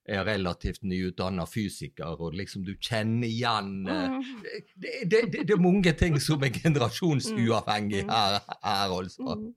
er 0.04 0.26
relativt 0.28 0.84
nyutdanna 0.84 1.46
fysiker, 1.48 2.20
og 2.20 2.36
liksom 2.36 2.66
du 2.68 2.74
kjenner 2.76 3.28
igjen 3.28 3.72
mm. 3.88 4.18
det, 4.44 4.58
det, 4.76 5.22
det, 5.32 5.46
det, 5.46 5.56
er 5.56 5.64
mange 5.64 5.94
ting 5.96 6.20
som 6.20 6.44
er 6.44 6.52
generasjonsuavhengig 6.52 8.04
mm. 8.04 8.12
her, 8.12 8.38
her 8.60 8.98
altså. 9.00 9.38
Mm. 9.40 9.54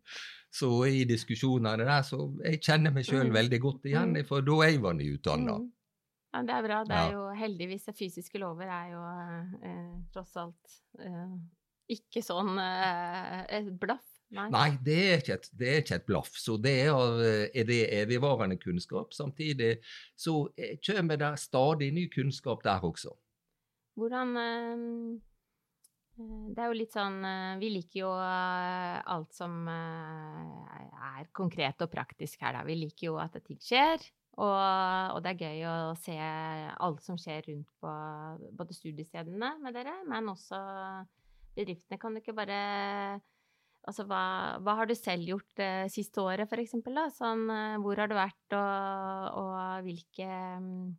Så 0.51 0.71
i 0.87 1.03
diskusjonene 1.07 1.83
der, 1.83 2.01
så 2.07 2.25
jeg 2.43 2.63
kjenner 2.63 2.95
meg 2.95 3.07
sjøl 3.07 3.29
veldig 3.31 3.59
godt 3.63 3.91
igjen 3.91 4.17
for 4.27 4.43
da 4.43 4.57
jeg 4.67 4.81
var 4.83 4.95
nyutdanna. 4.95 5.59
Ja, 6.31 6.43
det 6.47 6.53
er 6.55 6.63
bra. 6.63 6.83
Det 6.87 6.95
er 6.95 7.15
jo 7.17 7.23
heldigvis 7.35 7.89
fysiske 7.95 8.39
lover 8.39 8.69
er 8.71 8.93
jo 8.93 9.01
eh, 9.67 9.95
tross 10.15 10.37
alt 10.39 10.77
eh, 11.03 11.33
ikke 11.91 12.23
sånn 12.23 12.55
eh, 12.61 13.41
et 13.59 13.71
blaff. 13.81 14.07
Nei. 14.31 14.45
Nei, 14.53 14.67
det, 14.79 14.95
er 14.95 15.17
ikke 15.19 15.35
et, 15.35 15.49
det 15.59 15.67
er 15.67 15.81
ikke 15.81 15.97
et 15.97 16.05
blaff. 16.07 16.37
Så 16.39 16.55
det 16.63 16.71
er, 16.85 17.23
er 17.51 17.65
det 17.67 17.81
evigvarende 17.97 18.55
kunnskap. 18.61 19.11
Samtidig 19.11 19.73
så 20.15 20.45
eh, 20.55 20.77
kommer 20.87 21.19
det 21.19 21.33
stadig 21.41 21.91
ny 21.91 22.05
kunnskap 22.13 22.63
der 22.63 22.87
også. 22.87 23.11
Hvordan 23.99 24.31
eh, 24.39 24.87
Det 26.15 26.63
er 26.63 26.71
jo 26.71 26.77
litt 26.79 26.95
sånn 26.95 27.17
Vi 27.59 27.73
liker 27.73 27.99
jo 28.05 28.11
alt 28.15 29.35
som 29.35 29.67
er 29.67 31.27
konkret 31.35 31.83
og 31.83 31.91
praktisk 31.91 32.39
her, 32.45 32.55
da. 32.55 32.63
Vi 32.63 32.79
liker 32.85 33.09
jo 33.09 33.19
at 33.19 33.35
ting 33.43 33.59
skjer. 33.59 33.99
Og, 34.39 34.61
og, 35.11 35.17
det 35.25 35.33
er 35.33 35.41
gøy 35.43 35.65
å 35.67 35.73
se 35.99 36.15
alt 36.15 37.03
som 37.03 37.17
skjer 37.19 37.43
rundt 37.49 37.73
på 37.83 37.95
både 38.57 38.77
studiestedene 38.77 39.57
med 39.59 39.75
dere, 39.75 39.97
men 40.07 40.31
også 40.31 40.61
bedriftene. 41.57 41.99
Kan 41.99 42.15
du 42.15 42.23
ikke 42.23 42.37
bare 42.37 42.61
Altså, 43.81 44.03
hva, 44.05 44.23
hva 44.61 44.75
har 44.77 44.85
du 44.85 44.93
selv 44.93 45.25
gjort 45.25 45.55
det 45.57 45.89
siste 45.89 46.21
året, 46.21 46.45
for 46.49 46.61
eksempel? 46.61 46.93
Da? 46.99 47.07
Sånn, 47.15 47.47
eh, 47.49 47.79
hvor 47.81 47.97
har 47.97 48.11
du 48.11 48.13
vært, 48.13 48.53
og, 48.53 49.39
og 49.41 49.87
hvilke 49.87 50.27
um, 50.61 50.91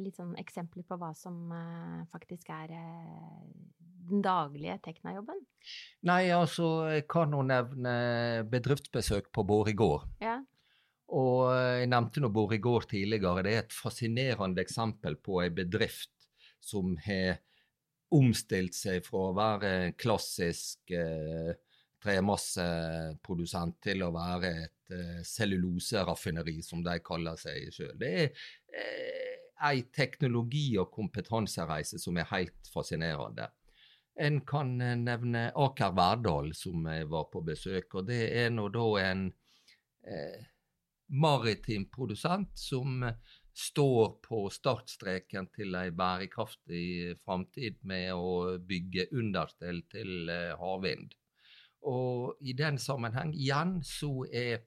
litt 0.00 0.16
sånn 0.16 0.32
eksempler 0.40 0.86
på 0.88 0.96
hva 0.96 1.10
som 1.12 1.52
uh, 1.52 2.06
faktisk 2.08 2.48
er 2.56 2.72
den 2.72 4.24
daglige 4.24 4.78
Tekna-jobben? 4.86 5.44
Nei, 6.08 6.22
altså, 6.32 6.88
jeg 6.94 7.04
kan 7.12 7.36
jo 7.36 7.44
nevne 7.44 7.94
bedriftsbesøk 8.48 9.28
på 9.34 9.44
Borregaard. 9.44 10.08
Ja. 10.24 10.35
Og 11.46 11.54
jeg 11.54 11.90
nevnte 11.92 12.22
nå 12.22 12.30
Borregaard 12.34 12.88
tidligere. 12.90 13.44
Det 13.46 13.54
er 13.54 13.64
et 13.64 13.76
fascinerende 13.76 14.62
eksempel 14.64 15.18
på 15.22 15.40
ei 15.44 15.50
bedrift 15.54 16.12
som 16.62 16.96
har 17.06 17.38
omstilt 18.16 18.74
seg 18.76 19.04
fra 19.06 19.28
å 19.28 19.36
være 19.36 19.70
en 19.86 19.96
klassisk 19.98 20.92
eh, 20.94 21.54
tremasseprodusent 22.02 23.80
til 23.82 24.04
å 24.06 24.12
være 24.14 24.52
et 24.64 24.94
eh, 24.94 25.20
celluloseraffineri, 25.26 26.60
som 26.62 26.84
de 26.86 26.98
kaller 27.04 27.38
seg 27.40 27.70
sjøl. 27.74 27.94
Det 27.98 28.12
er 28.22 28.28
eh, 28.70 29.36
ei 29.70 29.86
teknologi- 29.94 30.76
og 30.80 30.92
kompetansereise 30.94 32.00
som 32.02 32.18
er 32.20 32.28
helt 32.32 32.70
fascinerende. 32.72 33.48
En 34.16 34.40
kan 34.48 34.76
eh, 34.80 34.96
nevne 34.98 35.48
Aker 35.54 35.96
Verdal, 35.96 36.52
som 36.56 36.86
jeg 36.92 37.08
var 37.12 37.30
på 37.32 37.42
besøk, 37.46 37.98
og 37.98 38.10
det 38.10 38.22
er 38.44 38.52
nå 38.54 38.68
da 38.74 38.86
en 39.02 39.26
eh, 40.06 40.44
maritim 41.08 41.86
produsent 41.92 42.52
som 42.58 43.04
står 43.56 44.18
på 44.24 44.42
startstreken 44.52 45.48
til 45.54 45.76
ei 45.78 45.90
bærekraftig 45.96 47.16
framtid 47.24 47.78
med 47.88 48.12
å 48.12 48.56
bygge 48.60 49.08
understell 49.16 49.80
til 49.92 50.28
eh, 50.32 50.52
havvind. 50.60 51.14
Og 51.86 52.42
i 52.42 52.52
den 52.58 52.80
sammenheng, 52.82 53.32
igjen, 53.32 53.78
så 53.86 54.26
er 54.26 54.64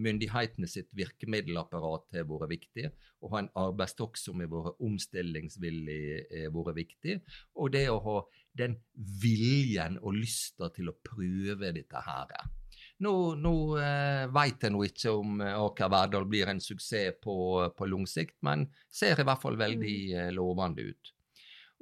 myndighetene 0.00 0.68
sitt 0.70 0.88
virkemiddelapparat 0.96 2.16
har 2.16 2.28
vært 2.30 2.52
viktig. 2.54 2.86
Å 3.20 3.32
ha 3.34 3.42
en 3.42 3.50
arbeidsstokk 3.58 4.16
som 4.16 4.40
har 4.40 4.48
vært 4.52 4.80
omstillingsvillig, 4.86 6.02
har 6.46 6.54
vært 6.54 6.78
viktig. 6.78 7.18
Og 7.60 7.74
det 7.74 7.84
å 7.92 8.00
ha 8.06 8.16
den 8.56 8.78
viljen 8.94 9.98
og 10.00 10.16
lysta 10.16 10.70
til 10.72 10.92
å 10.92 10.98
prøve 11.04 11.74
dette 11.76 12.04
her. 12.06 12.32
Nå, 13.02 13.14
nå 13.34 13.54
eh, 13.82 14.24
veit 14.30 14.62
jeg 14.62 14.74
nå 14.74 14.84
ikke 14.86 15.14
om 15.18 15.40
eh, 15.42 15.56
Aker 15.58 15.90
Verdal 15.90 16.26
blir 16.30 16.50
en 16.52 16.62
suksess 16.62 17.18
på, 17.22 17.36
på 17.76 17.88
lang 17.90 18.06
sikt, 18.06 18.36
men 18.46 18.68
ser 18.86 19.18
i 19.18 19.26
hvert 19.26 19.42
fall 19.42 19.58
veldig 19.58 19.96
mm. 20.12 20.18
eh, 20.20 20.30
lovende 20.36 20.86
ut. 20.92 21.14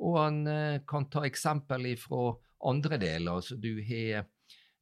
Og 0.00 0.16
han 0.16 0.44
eh, 0.48 0.82
kan 0.88 1.10
ta 1.12 1.26
eksempel 1.28 1.90
fra 2.00 2.30
andre 2.70 2.96
deler. 3.00 3.34
altså 3.36 3.58
Du 3.60 3.74
har 3.84 4.24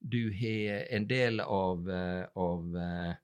du 0.01 0.33
har 0.33 0.95
en 0.95 1.07
del 1.09 1.41
av, 1.41 1.91
eh, 1.91 2.27
av 2.35 2.77
eh, 2.77 3.15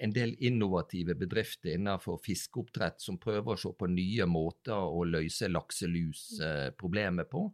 en 0.00 0.12
del 0.12 0.36
innovative 0.38 1.14
bedrifter 1.14 1.74
innenfor 1.74 2.20
fiskeoppdrett 2.24 3.00
som 3.00 3.18
prøver 3.18 3.54
å 3.54 3.60
se 3.60 3.72
på 3.72 3.88
nye 3.88 4.26
måter 4.28 4.76
å 4.76 5.04
løse 5.08 5.48
lakselusproblemet 5.48 7.30
på. 7.30 7.46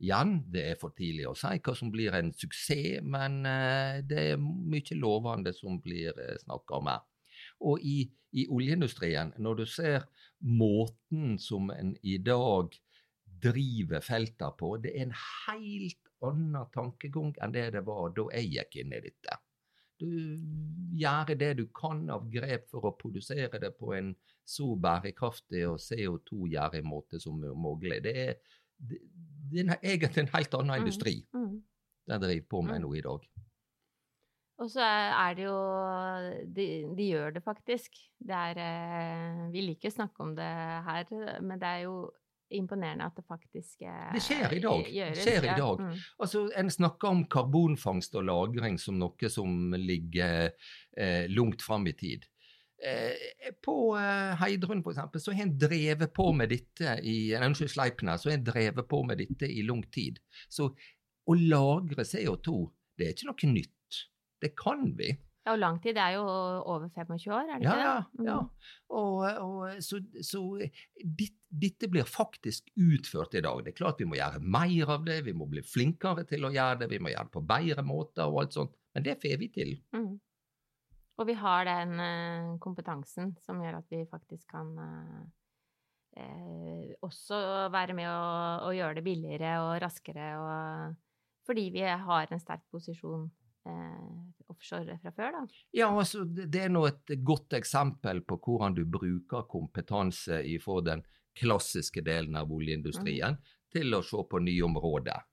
Igjen, 0.00 0.38
det 0.48 0.62
er 0.64 0.78
for 0.80 0.94
tidlig 0.96 1.26
å 1.28 1.36
si 1.36 1.58
hva 1.60 1.74
som 1.76 1.90
blir 1.92 2.14
en 2.16 2.32
suksess, 2.32 3.02
men 3.04 3.42
eh, 3.48 4.00
det 4.08 4.22
er 4.32 4.40
mye 4.40 4.96
lovende 4.96 5.52
som 5.52 5.76
blir 5.82 6.16
snakka 6.40 6.80
om. 6.80 6.92
Og 7.68 7.82
i, 7.84 7.98
i, 8.32 8.46
oljeindustrien, 8.48 9.34
når 9.36 9.60
du 9.60 9.66
ser 9.68 10.06
måten 10.40 11.36
som 11.42 11.68
en 11.74 11.92
i 12.00 12.16
dag 12.24 12.72
driver 13.40 14.00
felter 14.04 14.56
på, 14.56 14.74
det 14.80 14.94
er 14.96 15.08
en 15.08 15.18
helt 15.18 16.10
annen 16.24 16.72
tankegang 16.74 17.32
enn 17.40 17.54
det 17.54 17.70
det 17.76 17.84
var 17.86 18.12
da 18.16 18.26
jeg 18.36 18.52
gikk 18.54 18.82
inn 18.82 18.96
i 18.96 19.04
dette. 19.04 19.38
Du 20.00 20.08
gjør 20.96 21.34
det 21.36 21.50
du 21.58 21.66
kan 21.76 22.06
av 22.12 22.28
grep 22.32 22.70
for 22.72 22.88
å 22.88 22.96
produsere 22.96 23.60
det 23.60 23.74
på 23.76 23.92
en 23.96 24.14
så 24.48 24.72
bærekraftig 24.80 25.66
og 25.68 25.76
CO2-gjerrig 25.84 26.80
måte 26.88 27.20
som 27.20 27.36
mulig. 27.40 28.00
Det 28.04 28.14
er, 28.24 28.38
det, 28.80 29.00
det 29.50 29.66
er 29.66 29.76
egentlig 29.82 30.24
en 30.24 30.34
helt 30.34 30.56
annen 30.56 30.74
mm, 30.74 30.80
industri 30.84 31.14
mm, 31.34 31.44
mm. 31.44 31.60
den 32.12 32.24
driver 32.24 32.48
på 32.50 32.62
med 32.66 32.78
mm. 32.78 32.86
nå 32.86 32.94
i 32.94 33.04
dag. 33.04 33.28
Og 34.60 34.68
så 34.68 34.84
er 34.84 35.36
det 35.38 35.46
jo 35.46 35.58
de, 36.56 36.66
de, 36.96 37.04
gjør 37.14 37.36
det 37.38 37.42
faktisk. 37.44 37.94
Det 38.20 38.36
er 38.36 38.58
eh, 38.60 39.44
Vi 39.54 39.62
liker 39.64 39.88
å 39.88 39.94
snakke 39.94 40.26
om 40.26 40.34
det 40.36 40.48
her, 40.88 41.14
men 41.40 41.60
det 41.60 41.70
er 41.70 41.86
jo 41.86 41.94
imponerende 42.50 43.06
at 43.06 43.16
det 43.16 43.24
faktisk 43.28 43.84
gjøres. 43.84 44.16
Det 44.16 44.22
skjer 44.26 44.56
i 44.56 44.60
dag. 44.64 44.90
Gjøres, 44.96 45.22
skjer 45.22 45.46
i 45.46 45.54
dag. 45.58 45.82
Mm. 45.86 46.02
Altså, 46.18 46.44
En 46.60 46.72
snakker 46.76 47.08
om 47.08 47.24
karbonfangst 47.30 48.14
og 48.18 48.26
-lagring 48.26 48.78
som 48.78 48.98
noe 48.98 49.30
som 49.30 49.72
ligger 49.72 50.50
eh, 50.96 51.24
langt 51.30 51.62
fram 51.62 51.86
i 51.86 51.92
tid. 51.92 52.26
Eh, 52.80 53.50
på 53.60 53.74
eh, 53.98 54.34
Heidrun 54.40 54.80
for 54.84 54.94
eksempel, 54.94 55.20
så 55.20 55.34
har 55.36 55.44
en 55.44 55.58
drevet 55.60 56.12
på 56.16 56.30
med 56.32 56.48
dette 56.48 56.96
i 57.04 57.34
unnskyld, 57.36 57.74
Sleipner, 57.74 58.16
så 58.16 58.30
har 58.30 58.38
en 58.38 58.46
drevet 58.46 58.88
på 58.88 59.02
med 59.04 59.20
dette 59.20 59.48
i 59.48 59.64
lang 59.68 59.82
tid. 59.92 60.20
Så 60.48 60.70
å 61.28 61.36
lagre 61.36 62.06
CO2, 62.08 62.62
det 62.96 63.06
er 63.06 63.12
ikke 63.16 63.28
noe 63.28 63.50
nytt. 63.52 63.98
Det 64.40 64.54
kan 64.56 64.86
vi. 64.96 65.10
Ja, 65.44 65.54
og 65.54 65.60
langtid 65.60 65.96
er 66.00 66.14
jo 66.18 66.24
over 66.24 66.88
25 66.92 67.32
år, 67.32 67.52
er 67.52 67.60
det 67.60 67.68
ja, 67.68 67.74
ikke 67.74 67.76
det? 67.82 68.24
Ja. 68.24 68.32
ja. 68.32 68.72
Og, 68.96 69.22
og, 69.44 69.84
så, 69.84 70.00
så 70.24 70.42
ditt, 71.20 71.36
dette 71.48 71.88
blir 71.92 72.08
faktisk 72.08 72.68
utført 72.76 73.36
i 73.36 73.44
dag. 73.44 73.62
Det 73.64 73.74
er 73.74 73.78
klart 73.78 74.00
vi 74.00 74.08
må 74.08 74.16
gjøre 74.16 74.40
mer 74.40 74.96
av 74.96 75.04
det, 75.08 75.20
vi 75.28 75.36
må 75.36 75.48
bli 75.52 75.64
flinkere 75.64 76.24
til 76.28 76.48
å 76.48 76.52
gjøre 76.54 76.82
det, 76.82 76.90
vi 76.92 77.00
må 77.00 77.12
gjøre 77.12 77.28
det 77.28 77.36
på 77.36 77.44
bedre 77.52 77.84
måter 77.84 78.28
og 78.28 78.44
alt 78.44 78.56
sånt. 78.56 78.76
Men 78.96 79.06
det 79.06 79.16
får 79.22 79.40
vi 79.40 79.48
til. 79.54 79.76
Mm. 79.96 80.12
Og 81.20 81.28
vi 81.28 81.36
har 81.36 81.66
den 81.68 82.00
uh, 82.00 82.56
kompetansen 82.62 83.34
som 83.44 83.60
gjør 83.60 83.82
at 83.82 83.92
vi 83.92 84.06
faktisk 84.08 84.54
kan 84.54 84.70
uh, 84.80 85.18
uh, 86.16 86.86
også 87.04 87.40
være 87.74 87.96
med 87.98 88.08
å, 88.08 88.22
å, 88.70 88.72
gjøre 88.72 88.98
det 88.98 89.04
billigere 89.04 89.58
og 89.66 89.74
raskere, 89.84 90.30
og, 90.40 90.96
fordi 91.44 91.68
vi 91.76 91.84
har 91.84 92.32
en 92.32 92.40
sterk 92.40 92.64
posisjon 92.70 93.24
eh, 93.66 94.50
offshore 94.52 94.98
fra 95.02 95.12
før, 95.16 95.32
da? 95.34 95.40
Ja, 95.74 95.88
altså 95.88 96.24
det 96.24 96.66
er 96.66 96.72
nå 96.72 96.84
et 96.88 97.14
godt 97.26 97.56
eksempel 97.58 98.22
på 98.28 98.38
hvordan 98.44 98.76
du 98.76 98.84
bruker 98.86 99.48
kompetanse 99.50 100.42
fra 100.62 100.78
den 100.86 101.02
klassiske 101.40 102.04
delen 102.06 102.38
av 102.38 102.52
oljeindustrien 102.52 103.38
mm. 103.38 103.50
til 103.72 103.96
å 103.96 104.02
se 104.06 104.22
på 104.30 104.42
nye 104.44 104.62
områder. 104.68 105.26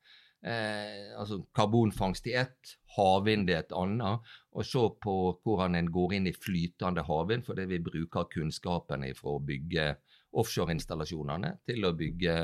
Eh, 0.47 1.19
altså 1.19 1.41
Karbonfangst 1.55 2.27
i 2.29 2.35
ett, 2.39 2.77
havvind 2.95 3.49
i 3.49 3.55
et 3.57 3.73
annet, 3.75 4.29
og 4.55 4.65
se 4.65 4.83
på 5.03 5.15
hvordan 5.43 5.75
en 5.75 5.89
går 5.91 6.15
inn 6.17 6.29
i 6.29 6.35
flytende 6.35 7.03
havvind, 7.07 7.43
fordi 7.47 7.65
vi 7.73 7.81
bruker 7.83 8.29
kunnskapen 8.31 9.03
fra 9.17 9.35
å 9.35 9.43
bygge 9.43 9.89
offshoreinstallasjonene 10.37 11.57
til 11.67 11.87
å 11.87 11.93
bygge 11.97 12.37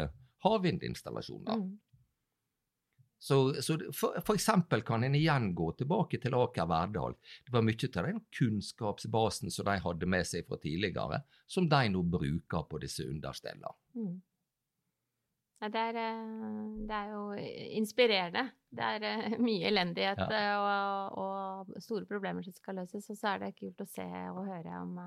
havvindinstallasjoner. 0.43 1.63
Mm. 1.63 1.73
Så, 3.23 3.37
så 3.63 3.77
for, 3.95 4.17
for, 4.19 4.35
eksempel 4.35 4.81
kan 4.83 5.05
en 5.07 5.15
igjen 5.15 5.53
gå 5.55 5.69
tilbake 5.79 6.19
til 6.19 6.35
Aker 6.35 6.67
Verdal. 6.67 7.15
Det 7.45 7.53
var 7.55 7.63
mye 7.63 7.87
av 7.87 8.09
den 8.09 8.19
kunnskapsbasen 8.35 9.53
som 9.53 9.69
de 9.69 9.77
hadde 9.85 10.09
med 10.11 10.27
seg 10.27 10.43
fra 10.49 10.59
tidligere, 10.59 11.21
som 11.47 11.69
de 11.71 11.85
nå 11.93 12.03
bruker 12.03 12.67
på 12.67 12.81
disse 12.83 13.07
understellene. 13.07 13.71
Mm. 13.95 14.17
Det, 15.71 15.80
er, 15.80 15.95
eh, 15.95 16.88
det, 16.88 16.95
er, 16.97 17.12
jo 17.13 17.21
inspirerende. 17.80 18.43
Det 18.73 18.88
er 18.95 19.06
eh, 19.08 19.36
mye 19.47 19.69
elendighet 19.69 20.19
ja. 20.19 20.39
Eh, 20.39 20.56
og, 20.60 21.19
og, 21.23 21.78
store 21.84 22.08
problemer 22.10 22.43
som 22.43 22.56
skal 22.56 22.82
løses. 22.82 23.08
Og 23.13 23.19
så 23.19 23.34
er 23.34 23.45
det 23.45 23.54
kult 23.60 23.84
å 23.84 23.88
se 23.88 24.08
og 24.34 24.43
høre 24.49 24.82
om 24.82 24.97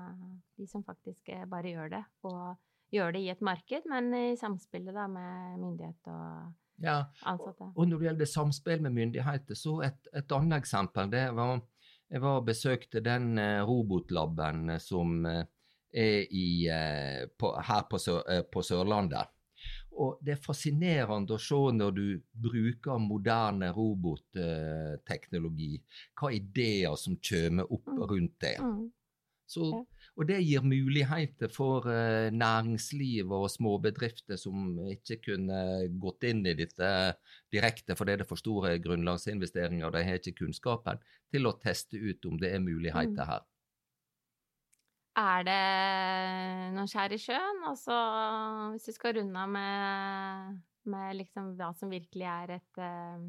de 0.57 0.69
som 0.69 0.85
faktisk 0.87 1.29
bare 1.51 1.75
gjør 1.75 1.93
det. 1.93 2.03
Og 2.29 2.95
gjør 2.95 3.13
det 3.13 3.23
i 3.25 3.31
et 3.33 3.43
marked, 3.43 3.85
men 3.91 4.09
i 4.15 4.25
samspillet 4.39 4.95
da 4.95 5.05
med 5.11 5.59
myndighet 5.61 6.09
og 6.09 6.83
ja. 6.83 7.01
ansatte. 7.27 7.69
Og 7.75 7.89
når 7.89 7.99
det 7.99 8.09
gjelder 8.09 8.33
samspill 8.33 8.85
med 8.85 8.95
myndigheter, 8.95 9.59
så 9.59 9.81
et, 9.85 10.09
et 10.15 10.37
annet 10.37 10.63
eksempel 10.63 11.11
det 11.11 11.27
var 11.35 11.59
Jeg 12.07 12.21
var 12.23 12.37
og 12.39 12.45
besøkte 12.47 13.01
den 13.03 13.35
robotlaben 13.67 14.77
som 14.79 15.25
er 15.27 16.21
i, 16.31 16.69
på, 17.35 17.49
her 17.67 17.81
på, 17.91 17.99
Sør, 17.99 18.23
på, 18.47 18.63
Sørlandet. 18.63 19.27
Og 19.97 20.19
det 20.21 20.35
er 20.35 20.43
fascinerende 20.43 21.33
å 21.33 21.41
se 21.41 21.57
når 21.73 21.95
du 21.95 22.21
bruker 22.47 22.99
moderne 23.01 23.71
robotteknologi, 23.73 25.79
hva 26.19 26.29
ideer 26.35 26.93
som 27.01 27.17
kommer 27.17 27.71
opp 27.73 27.89
mm. 27.89 28.03
rundt 28.11 28.35
det. 28.43 28.57
Mm. 28.61 28.85
Så. 29.47 29.63
Og 30.17 30.25
det 30.27 30.41
gir 30.43 30.65
muligheter 30.65 31.51
for 31.53 31.85
uh, 31.87 32.27
næringsliv 32.33 33.31
og 33.31 33.45
småbedrifter 33.53 34.39
som 34.41 34.79
ikke 34.91 35.19
kunne 35.29 35.59
gått 36.01 36.25
inn 36.27 36.41
i 36.49 36.55
dette 36.57 36.89
direkte 37.53 37.95
fordi 37.95 38.17
det 38.17 38.25
er 38.25 38.31
for 38.31 38.41
store 38.41 38.73
grunnlagsinvesteringer 38.83 39.93
de 39.93 40.01
har 40.09 40.19
ikke 40.19 40.39
kunnskapen, 40.41 40.99
til 41.31 41.47
å 41.47 41.55
teste 41.61 42.01
ut 42.01 42.27
om 42.27 42.41
det 42.41 42.51
er 42.55 42.65
muligheter 42.65 43.23
mm. 43.23 43.29
her. 43.29 43.45
Er 45.17 45.43
det 45.47 45.59
noen 46.75 46.89
skjær 46.89 47.15
i 47.15 47.19
sjøen? 47.21 47.63
Altså, 47.65 47.97
hvis 48.73 48.85
du 48.85 48.93
skal 48.93 49.17
runde 49.17 49.41
av 49.41 49.49
med, 49.49 50.57
med 50.93 51.19
liksom 51.23 51.55
hva 51.57 51.71
som 51.77 51.89
virkelig 51.89 52.27
er 52.29 52.57
et 52.59 52.81
uh, 52.81 53.27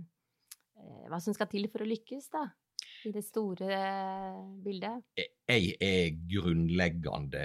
Hva 1.08 1.20
som 1.22 1.34
skal 1.34 1.48
til 1.50 1.70
for 1.72 1.82
å 1.82 1.88
lykkes, 1.88 2.28
da? 2.34 2.44
i 3.06 3.12
det 3.14 3.22
store 3.26 3.68
bildet? 4.64 5.06
Jeg 5.18 5.72
er 5.80 6.18
grunnleggende 6.30 7.44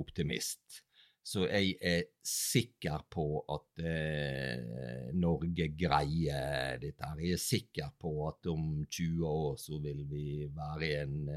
optimist. 0.00 0.82
Så 1.24 1.46
jeg 1.48 1.78
er 1.80 2.02
sikker 2.28 3.06
på 3.12 3.24
at 3.48 3.80
eh, 3.80 5.12
Norge 5.16 5.70
greier 5.72 6.76
dette. 6.82 7.12
Jeg 7.22 7.36
er 7.38 7.40
sikker 7.40 7.94
på 8.00 8.12
at 8.28 8.50
om 8.52 8.82
20 8.84 9.24
år 9.30 9.54
så 9.60 9.80
vil 9.80 10.02
vi 10.10 10.26
være 10.52 10.90
i 10.90 10.98
en 11.00 11.30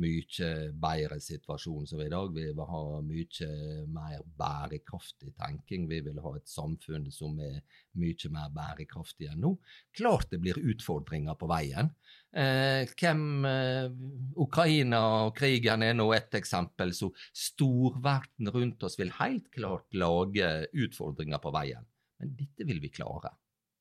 mye 0.00 0.48
bedre 0.72 1.18
situasjon 1.22 1.86
som 1.88 2.00
vi 2.00 2.06
i 2.06 2.12
dag. 2.12 2.32
Vi 2.34 2.44
vil 2.50 2.68
ha 2.70 2.82
mye 3.04 3.48
mer 3.92 4.22
bærekraftig 4.38 5.32
tenking. 5.38 5.86
Vi 5.90 6.00
vil 6.06 6.20
ha 6.24 6.34
et 6.36 6.50
samfunn 6.50 7.08
som 7.14 7.38
er 7.42 7.62
mye 8.00 8.30
mer 8.34 8.52
bærekraftig 8.54 9.30
enn 9.32 9.42
nå. 9.44 9.54
Klart 9.96 10.30
det 10.32 10.40
blir 10.44 10.60
utfordringer 10.60 11.38
på 11.38 11.48
veien. 11.50 11.92
Eh, 12.36 12.84
hvem, 13.00 13.44
eh, 13.48 13.88
Ukraina 14.36 15.00
og 15.26 15.34
krigen 15.38 15.82
er 15.82 15.94
nå 15.96 16.10
et 16.12 16.34
eksempel, 16.36 16.92
så 16.92 17.08
storverden 17.32 18.52
rundt 18.52 18.82
oss 18.84 18.98
vil 19.00 19.14
helt 19.20 19.50
klart 19.54 19.88
lage 19.94 20.68
utfordringer 20.74 21.40
på 21.40 21.52
veien. 21.56 21.86
Men 22.20 22.36
dette 22.36 22.66
vil 22.68 22.80
vi 22.80 22.92
klare. 22.92 23.32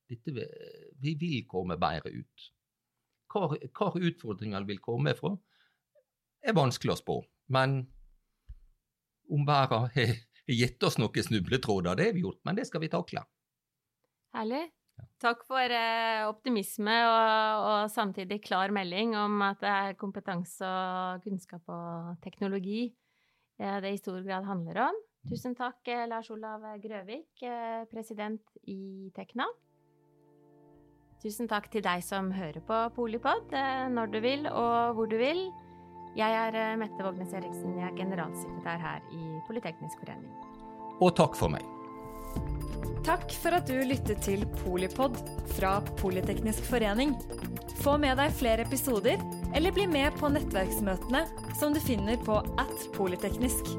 Vil, 0.07 0.45
vi 1.01 1.15
vil 1.19 1.43
komme 1.49 1.77
bedre 1.81 2.13
ut. 2.13 2.51
Hvor, 3.31 3.57
hvor 3.75 3.97
utfordringene 3.99 4.67
vil 4.69 4.79
komme 4.79 5.11
fra, 5.17 5.33
er 6.45 6.57
vanskelig 6.57 6.95
å 6.95 6.99
spå. 6.99 7.19
Men 7.53 7.83
om 9.31 9.45
verden 9.47 9.89
har 9.95 10.15
gitt 10.45 10.83
oss 10.83 10.99
noen 11.01 11.29
snubletråder, 11.29 11.97
det 11.97 12.09
har 12.09 12.17
vi 12.17 12.25
gjort, 12.25 12.41
men 12.45 12.59
det 12.59 12.67
skal 12.69 12.83
vi 12.85 12.91
takle. 12.93 13.25
Herlig. 14.35 14.65
Takk 15.19 15.41
for 15.47 15.71
eh, 15.75 16.23
optimisme 16.27 16.93
og, 17.07 17.65
og, 17.65 17.89
samtidig 17.91 18.41
klar 18.45 18.71
melding 18.75 19.15
om 19.19 19.41
at 19.43 19.59
det 19.63 19.71
er 19.71 19.97
kompetanse 19.99 20.67
og 20.67 21.25
kunnskap 21.25 21.67
og 21.71 22.15
teknologi 22.23 22.85
eh, 23.59 23.77
det 23.83 23.91
i 23.91 23.99
stor 23.99 24.21
grad 24.23 24.47
handler 24.47 24.85
om. 24.89 25.01
Tusen 25.27 25.55
takk, 25.57 25.81
eh, 25.91 26.05
Lars 26.07 26.29
Olav 26.31 26.63
Grøvik, 26.83 27.43
president 27.91 28.43
i 28.71 29.11
Tekna. 29.15 29.49
Tusen 31.23 31.49
takk 31.49 31.71
til 31.73 31.83
deg 31.83 32.03
som 32.05 32.29
hører 32.35 32.61
på 32.67 32.81
Polipod 32.95 33.55
når 33.95 34.11
du 34.13 34.19
vil 34.21 34.45
og 34.51 34.99
hvor 34.99 35.09
du 35.09 35.15
vil. 35.17 35.47
Jeg 36.15 36.31
er 36.31 36.55
eh, 36.55 36.75
Mette 36.79 37.03
Vågnes 37.03 37.33
Eriksen, 37.35 37.73
jeg 37.75 37.89
er 37.89 37.97
generalsekretær 37.97 38.79
her 38.79 39.01
i 39.11 39.23
Politeknisk 39.47 39.99
forening. 39.99 40.31
Og 41.03 41.11
takk 41.17 41.35
for 41.35 41.51
meg. 41.51 41.65
Takk 43.05 43.35
for 43.37 43.57
at 43.57 43.67
du 43.67 43.75
lyttet 43.83 44.23
til 44.23 44.45
Polipod 44.63 45.19
fra 45.57 45.75
Politeknisk 45.99 46.63
forening. 46.71 47.13
Få 47.83 47.97
med 48.01 48.15
deg 48.17 48.31
flere 48.33 48.63
episoder, 48.63 49.19
eller 49.53 49.75
bli 49.75 49.89
med 49.91 50.15
på 50.15 50.31
nettverksmøtene 50.31 51.25
som 51.59 51.75
du 51.75 51.83
finner 51.83 52.17
på 52.23 52.39
at 52.63 52.89
polyteknisk. 52.95 53.75